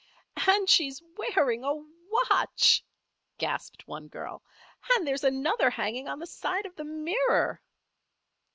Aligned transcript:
"And 0.47 0.67
she's 0.67 0.99
wearing 1.15 1.63
a 1.63 1.75
watch!" 2.31 2.83
gasped 3.37 3.87
one 3.87 4.07
girl. 4.07 4.41
"And 4.95 5.05
there's 5.05 5.23
another 5.23 5.69
hanging 5.69 6.07
on 6.07 6.17
the 6.17 6.25
side 6.25 6.65
of 6.65 6.75
the 6.75 6.83
mirror." 6.85 7.61